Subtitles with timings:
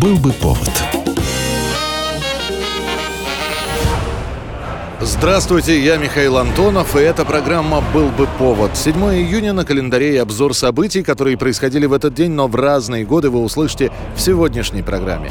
[0.00, 0.70] Был бы повод.
[5.00, 8.76] Здравствуйте, я Михаил Антонов, и эта программа «Был бы повод».
[8.76, 13.04] 7 июня на календаре и обзор событий, которые происходили в этот день, но в разные
[13.04, 15.30] годы вы услышите в сегодняшней программе.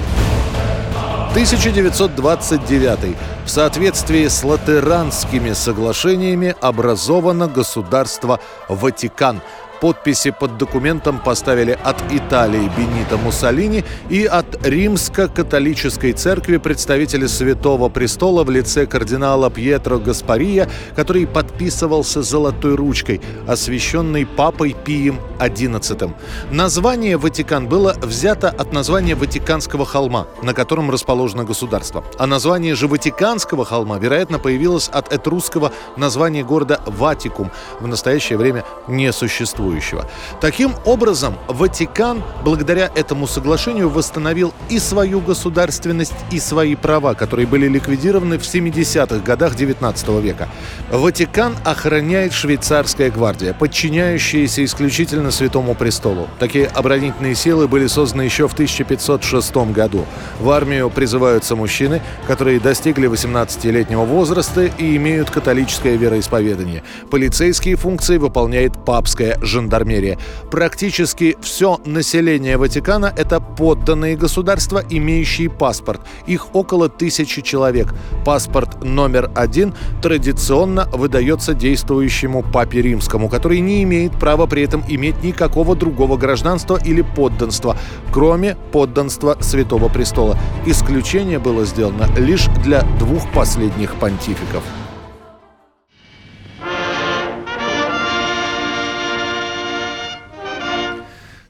[1.31, 3.15] 1929.
[3.45, 9.39] В соответствии с латеранскими соглашениями образовано государство Ватикан–
[9.81, 18.43] Подписи под документом поставили от Италии Бенита Муссолини и от Римско-католической церкви представители Святого Престола
[18.43, 26.11] в лице кардинала Пьетро Гаспария, который подписывался золотой ручкой, освященной папой Пием XI.
[26.51, 32.03] Название «Ватикан» было взято от названия Ватиканского холма, на котором расположено государство.
[32.17, 38.63] А название же Ватиканского холма, вероятно, появилось от этрусского названия города Ватикум, в настоящее время
[38.87, 40.07] не существует существующего.
[40.41, 47.67] Таким образом, Ватикан, благодаря этому соглашению, восстановил и свою государственность, и свои права, которые были
[47.67, 50.47] ликвидированы в 70-х годах 19 века.
[50.91, 56.27] Ватикан охраняет швейцарская гвардия, подчиняющаяся исключительно Святому Престолу.
[56.39, 60.05] Такие оборонительные силы были созданы еще в 1506 году.
[60.39, 66.83] В армию призываются мужчины, которые достигли 18-летнего возраста и имеют католическое вероисповедание.
[67.09, 70.17] Полицейские функции выполняет папская жандармерия.
[70.51, 76.01] Практически все население Ватикана– это подданные государства, имеющие паспорт.
[76.27, 77.93] Их около тысячи человек.
[78.23, 85.23] Паспорт номер один традиционно выдается действующему папе римскому, который не имеет права при этом иметь
[85.23, 87.75] никакого другого гражданства или подданства,
[88.13, 90.37] кроме подданства Святого Престола.
[90.67, 94.63] Исключение было сделано лишь для двух последних понтификов.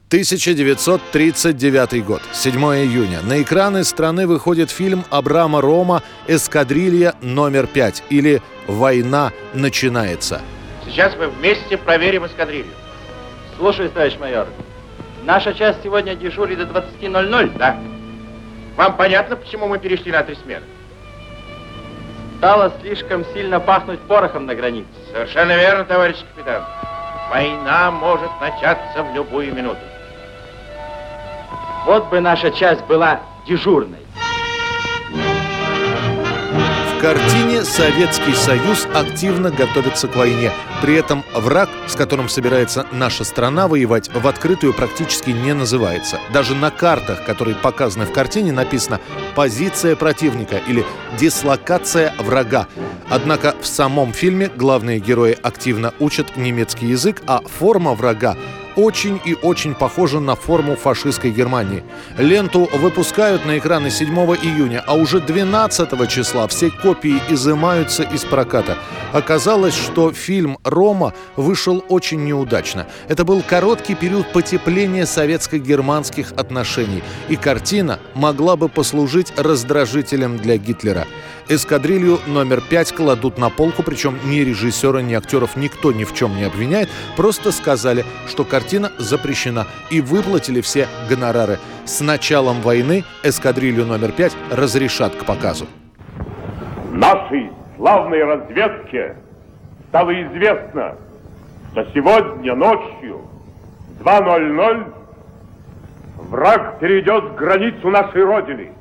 [0.08, 3.20] 1939 год, 7 июня.
[3.20, 10.40] На экраны страны выходит фильм Абрама Рома «Эскадрилья номер 5» или «Война начинается».
[10.86, 12.72] Сейчас мы вместе проверим эскадрилью.
[13.58, 14.46] Слушай, товарищ майор,
[15.24, 17.58] наша часть сегодня дежурит до 20.00.
[17.58, 17.78] Да.
[18.76, 20.64] Вам понятно, почему мы перешли на три смены?
[22.38, 24.88] Стало слишком сильно пахнуть порохом на границе.
[25.12, 26.64] Совершенно верно, товарищ капитан.
[27.28, 29.80] Война может начаться в любую минуту.
[31.88, 34.00] Вот бы наша часть была дежурной.
[36.92, 40.52] В картине Советский Союз активно готовится к войне.
[40.82, 46.18] При этом враг, с которым собирается наша страна воевать, в открытую практически не называется.
[46.30, 49.00] Даже на картах, которые показаны в картине, написано
[49.34, 50.84] «позиция противника» или
[51.18, 52.66] «дислокация врага».
[53.08, 58.36] Однако в самом фильме главные герои активно учат немецкий язык, а форма врага
[58.78, 61.82] очень и очень похожа на форму фашистской Германии.
[62.16, 68.78] Ленту выпускают на экраны 7 июня, а уже 12 числа все копии изымаются из проката.
[69.12, 72.86] Оказалось, что фильм «Рома» вышел очень неудачно.
[73.08, 81.06] Это был короткий период потепления советско-германских отношений, и картина могла бы послужить раздражителем для Гитлера.
[81.50, 86.36] Эскадрилью номер пять кладут на полку, причем ни режиссера, ни актеров никто ни в чем
[86.36, 86.90] не обвиняет.
[87.16, 88.67] Просто сказали, что картина
[88.98, 91.58] запрещена и выплатили все гонорары.
[91.84, 95.66] С началом войны эскадрилью номер пять разрешат к показу.
[96.92, 99.16] Нашей славной разведке
[99.88, 100.96] стало известно,
[101.72, 103.22] что сегодня ночью
[104.00, 104.92] 2.00
[106.16, 108.72] враг перейдет границу нашей Родины–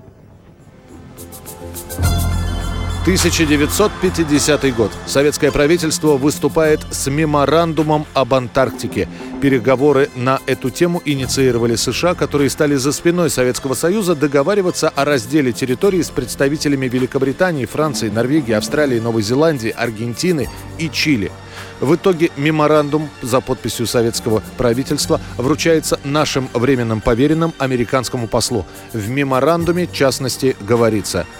[3.07, 4.91] 1950 год.
[5.05, 9.07] Советское правительство выступает с меморандумом об Антарктике.
[9.41, 15.53] Переговоры на эту тему инициировали США, которые стали за спиной Советского Союза договариваться о разделе
[15.53, 21.31] территории с представителями Великобритании, Франции, Норвегии, Австралии, Новой Зеландии, Аргентины и Чили.
[21.79, 28.65] В итоге меморандум за подписью советского правительства вручается нашим временным поверенным американскому послу.
[28.91, 31.25] В меморандуме, в частности, говорится–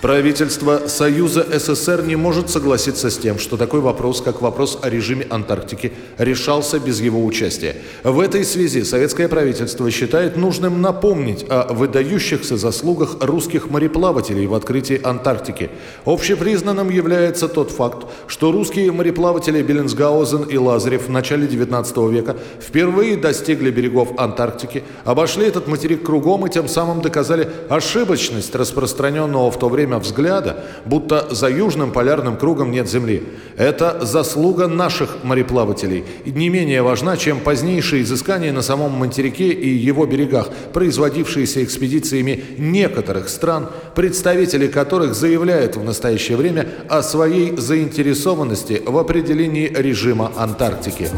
[0.00, 5.26] Правительство Союза СССР не может согласиться с тем, что такой вопрос, как вопрос о режиме
[5.28, 7.74] Антарктики, решался без его участия.
[8.04, 15.00] В этой связи советское правительство считает нужным напомнить о выдающихся заслугах русских мореплавателей в открытии
[15.02, 15.68] Антарктики.
[16.04, 23.16] Общепризнанным является тот факт, что русские мореплаватели Беллинсгаузен и Лазарев в начале XIX века впервые
[23.16, 29.68] достигли берегов Антарктики, обошли этот материк кругом и тем самым доказали ошибочность распространенного в то
[29.68, 33.22] время время взгляда, будто за южным полярным кругом нет Земли.
[33.56, 39.68] Это заслуга наших мореплавателей, и не менее важна, чем позднейшие изыскания на самом материке и
[39.68, 48.82] его берегах, производившиеся экспедициями некоторых стран, представители которых заявляют в настоящее время о своей заинтересованности
[48.84, 51.08] в определении режима Антарктики.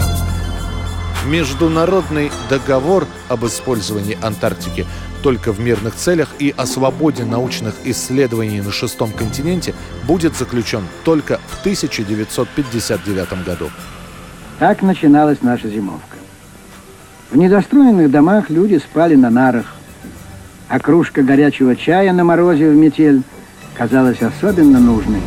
[1.26, 4.86] Международный договор об использовании Антарктики
[5.22, 9.74] только в мирных целях и о свободе научных исследований на шестом континенте
[10.06, 13.70] будет заключен только в 1959 году.
[14.58, 16.16] Так начиналась наша зимовка.
[17.30, 19.74] В недостроенных домах люди спали на нарах,
[20.68, 23.22] а кружка горячего чая на морозе в метель
[23.74, 25.22] казалась особенно нужной.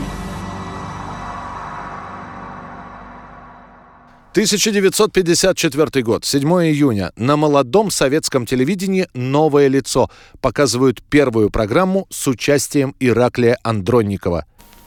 [4.34, 7.12] 1954 год, 7 июня.
[7.16, 10.10] На молодом советском телевидении «Новое лицо»
[10.42, 14.46] показывают первую программу с участием Ираклия Андронникова.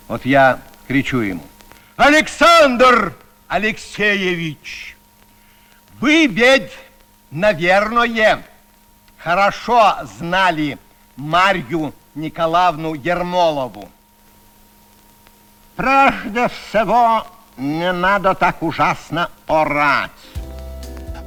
[0.09, 1.45] Вот я кричу ему.
[1.95, 3.15] Александр
[3.47, 4.97] Алексеевич,
[6.01, 6.73] вы ведь,
[7.31, 8.45] наверное,
[9.17, 10.77] хорошо знали
[11.15, 13.89] Марью Николаевну Ермолову.
[15.77, 17.25] Прежде всего,
[17.59, 20.11] не надо так ужасно орать.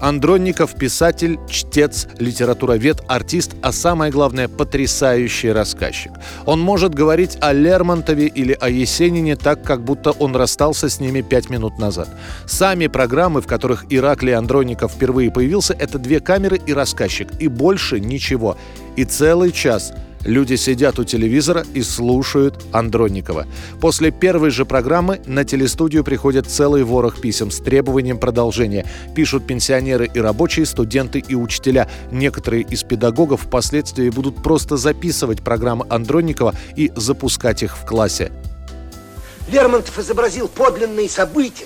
[0.01, 6.13] Андронников– писатель, чтец, литературовед, артист, а самое главное– потрясающий рассказчик.
[6.45, 11.21] Он может говорить о Лермонтове или о Есенине так, как будто он расстался с ними
[11.21, 12.07] пять минут назад.
[12.45, 17.99] Сами программы, в которых Ираклий Андронников впервые появился, это две камеры и рассказчик, и больше
[17.99, 18.57] ничего.
[18.95, 19.91] И целый час–
[20.25, 23.47] Люди сидят у телевизора и слушают Андронникова.
[23.79, 28.85] После первой же программы на телестудию приходит целый ворох писем с требованием продолжения.
[29.15, 31.89] Пишут пенсионеры и рабочие, студенты и учителя.
[32.11, 38.31] Некоторые из педагогов впоследствии будут просто записывать программы Андронникова и запускать их в классе.
[39.49, 41.65] Лермонтов изобразил подлинные события,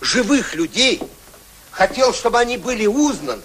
[0.00, 1.00] живых людей,
[1.70, 3.42] хотел, чтобы они были узнаны.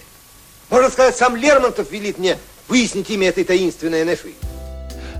[0.69, 2.37] Можно сказать, сам Лермонтов велит мне
[2.71, 4.31] выяснить имя этой таинственной Нефы.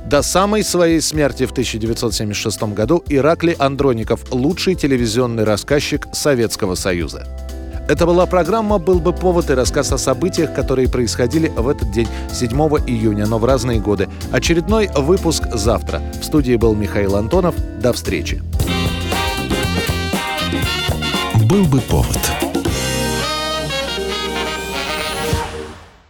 [0.06, 7.28] До самой своей смерти в 1976 году Ираклий Андроников– лучший телевизионный рассказчик Советского Союза.
[7.90, 12.08] Это была программа «Был бы повод» и рассказ о событиях, которые происходили в этот день,
[12.32, 12.50] 7
[12.88, 14.08] июня, но в разные годы.
[14.32, 16.02] Очередной выпуск завтра.
[16.22, 17.54] В студии был Михаил Антонов.
[17.82, 18.42] До встречи.
[21.50, 22.41] «Был бы повод»